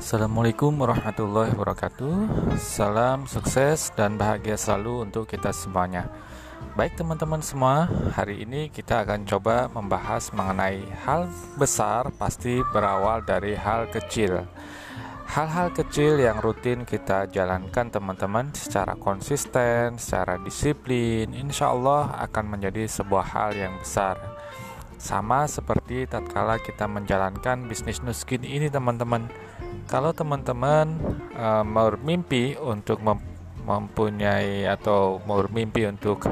[0.00, 2.24] Assalamualaikum warahmatullahi wabarakatuh.
[2.56, 6.08] Salam sukses dan bahagia selalu untuk kita semuanya.
[6.72, 7.84] Baik teman-teman semua,
[8.16, 11.28] hari ini kita akan coba membahas mengenai hal
[11.60, 14.48] besar pasti berawal dari hal kecil.
[15.28, 22.88] Hal-hal kecil yang rutin kita jalankan teman-teman secara konsisten, secara disiplin, insya Allah akan menjadi
[22.88, 24.16] sebuah hal yang besar.
[24.96, 29.28] Sama seperti tatkala kita menjalankan bisnis nuskin ini teman-teman
[29.90, 30.94] kalau teman-teman
[31.34, 33.18] uh, bermimpi untuk mem
[33.60, 36.30] mempunyai atau bermimpi untuk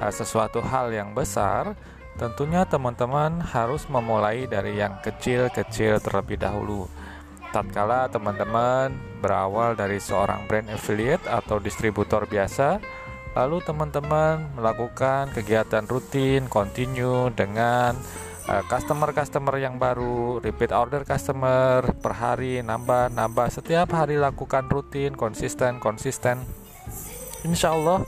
[0.00, 1.76] uh, sesuatu hal yang besar,
[2.16, 6.88] tentunya teman-teman harus memulai dari yang kecil-kecil terlebih dahulu.
[7.52, 8.90] Tatkala teman-teman
[9.22, 12.82] berawal dari seorang brand affiliate atau distributor biasa,
[13.38, 17.94] lalu teman-teman melakukan kegiatan rutin, continue dengan
[18.44, 25.80] customer-customer yang baru, repeat order customer per hari nambah nambah setiap hari lakukan rutin, konsisten
[25.80, 26.44] konsisten.
[27.44, 28.04] Insya Allah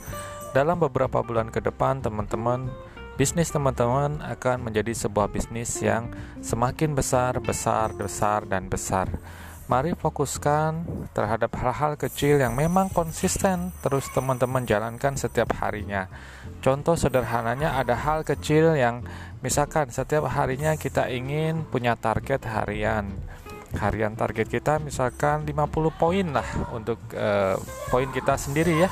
[0.53, 2.69] dalam beberapa bulan ke depan teman-teman
[3.17, 6.13] bisnis teman-teman akan menjadi sebuah bisnis yang
[6.45, 9.09] semakin besar, besar, besar dan besar.
[9.67, 16.07] Mari fokuskan terhadap hal-hal kecil yang memang konsisten terus teman-teman jalankan setiap harinya.
[16.63, 19.03] Contoh sederhananya ada hal kecil yang
[19.37, 23.13] Misalkan setiap harinya kita ingin punya target harian.
[23.77, 27.53] Harian target kita misalkan 50 poin lah untuk uh,
[27.93, 28.89] poin kita sendiri ya.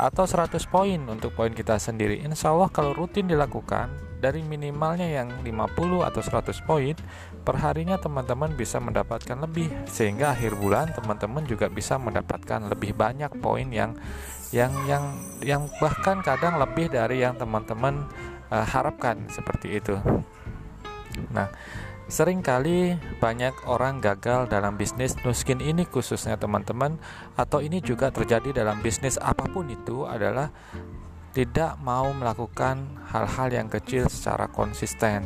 [0.00, 2.24] Atau 100 poin untuk poin kita sendiri.
[2.24, 6.96] Insya Allah kalau rutin dilakukan dari minimalnya yang 50 atau 100 poin
[7.44, 13.32] per harinya teman-teman bisa mendapatkan lebih sehingga akhir bulan teman-teman juga bisa mendapatkan lebih banyak
[13.40, 13.96] poin yang
[14.52, 15.04] yang yang
[15.40, 18.04] yang bahkan kadang lebih dari yang teman-teman
[18.52, 19.96] uh, harapkan seperti itu.
[21.34, 21.48] Nah,
[22.10, 26.98] sering kali banyak orang gagal dalam bisnis nuskin ini khususnya teman-teman
[27.38, 30.50] atau ini juga terjadi dalam bisnis apa pun itu adalah
[31.30, 35.22] tidak mau melakukan hal-hal yang kecil secara konsisten.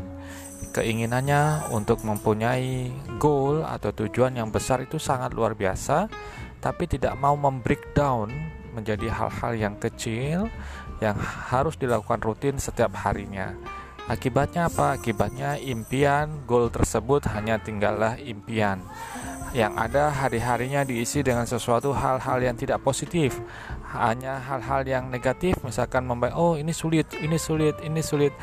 [0.77, 6.12] Keinginannya untuk mempunyai goal atau tujuan yang besar itu sangat luar biasa,
[6.61, 8.28] tapi tidak mau membreakdown
[8.77, 10.50] menjadi hal-hal yang kecil
[11.00, 11.17] yang
[11.49, 13.55] harus dilakukan rutin setiap harinya.
[14.05, 15.01] Akibatnya apa?
[15.01, 18.85] Akibatnya impian goal tersebut hanya tinggallah impian.
[19.57, 23.41] Yang ada hari-harinya diisi dengan sesuatu hal-hal yang tidak positif.
[23.97, 28.35] Hanya hal-hal yang negatif, misalkan membayar, oh ini sulit, ini sulit, ini sulit.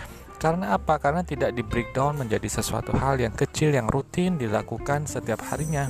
[0.42, 0.98] Karena apa?
[0.98, 5.86] Karena tidak di breakdown menjadi sesuatu hal yang kecil yang rutin dilakukan setiap harinya.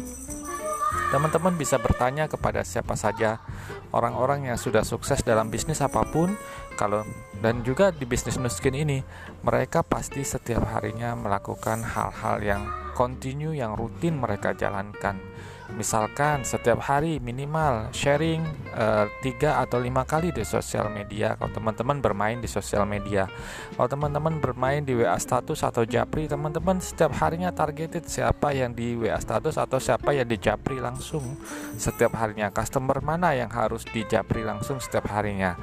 [1.11, 3.44] Teman-teman bisa bertanya kepada siapa saja
[3.91, 6.31] orang-orang yang sudah sukses dalam bisnis apa pun
[6.79, 7.03] kalau
[7.44, 9.03] dan juga di bisnis nuskin ini
[9.44, 12.63] mereka pasti setiap harinya melakukan hal-hal yang
[12.94, 15.18] kontinu yang rutin mereka jalankan.
[15.72, 18.44] Misalkan setiap hari minimal sharing
[18.75, 21.40] uh, tiga atau lima kali di sosial media.
[21.40, 23.31] Kalau teman-teman bermain di sosial media.
[23.79, 29.00] Kalau teman-teman bermain di WA status atau Japri teman-teman setiap harinya targeted siapa yang di
[29.00, 31.23] WA status atau siapa yang di Japri langsung
[31.79, 32.52] setiap harinya.
[32.52, 35.56] Customer mana yang harus di Japri langsung setiap harinya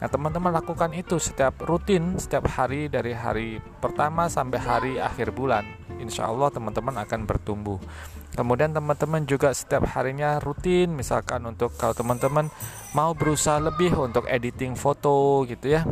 [0.00, 5.68] Nah, teman-teman lakukan itu setiap rutin, setiap hari dari hari pertama sampai hari akhir bulan.
[6.00, 7.76] Insya Allah teman-teman akan bertumbuh.
[8.32, 12.48] Kemudian teman-teman juga setiap harinya rutin, misalkan untuk kalau teman-teman
[12.96, 15.84] mau berusaha lebih untuk editing foto gitu ya.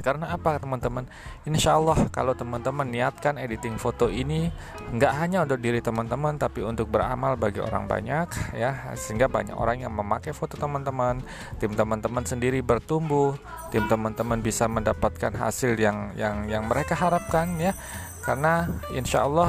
[0.00, 1.04] Karena apa teman-teman?
[1.44, 4.48] Insya Allah kalau teman-teman niatkan editing foto ini
[4.94, 9.84] nggak hanya untuk diri teman-teman tapi untuk beramal bagi orang banyak ya sehingga banyak orang
[9.84, 11.20] yang memakai foto teman-teman,
[11.58, 13.36] tim teman-teman sendiri bertumbuh,
[13.68, 17.74] tim teman-teman bisa mendapatkan hasil yang yang yang mereka harapkan ya.
[18.22, 19.48] Karena insya Allah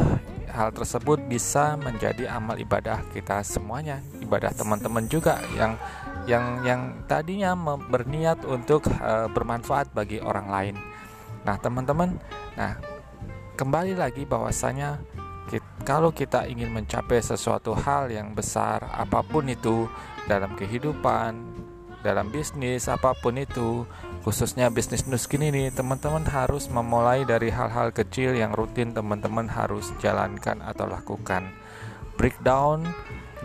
[0.50, 5.78] hal tersebut bisa menjadi amal ibadah kita semuanya, ibadah teman-teman juga yang
[6.30, 7.58] yang yang tadinya
[7.90, 10.76] berniat untuk uh, bermanfaat bagi orang lain.
[11.42, 12.22] Nah, teman-teman,
[12.54, 12.78] nah
[13.58, 15.02] kembali lagi bahwasanya
[15.82, 19.90] kalau kita ingin mencapai sesuatu hal yang besar apa pun itu
[20.30, 21.34] dalam kehidupan,
[22.06, 23.90] dalam bisnis apa pun itu,
[24.22, 30.62] khususnya bisnis nuskin ini, teman-teman harus memulai dari hal-hal kecil yang rutin teman-teman harus jalankan
[30.62, 31.50] atau lakukan.
[32.14, 32.86] Breakdown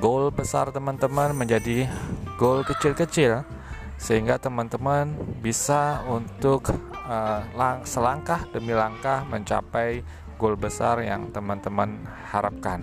[0.03, 1.89] goal besar teman-teman menjadi
[2.35, 3.47] goal kecil-kecil
[3.95, 6.69] sehingga teman-teman bisa untuk
[7.07, 10.03] uh, lang selangkah demi langkah mencapai
[10.37, 12.83] goal besar yang teman-teman harapkan.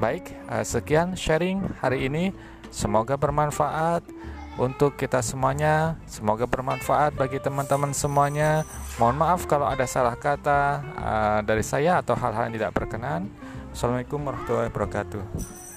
[0.00, 2.34] Baik, uh, sekian sharing hari ini.
[2.74, 4.02] Semoga bermanfaat
[4.58, 5.94] untuk kita semuanya.
[6.10, 8.66] Semoga bermanfaat bagi teman-teman semuanya.
[8.98, 13.30] Mohon maaf kalau ada salah kata uh, dari saya atau hal-hal yang tidak berkenan.
[13.70, 15.73] Assalamualaikum warahmatullahi wabarakatuh.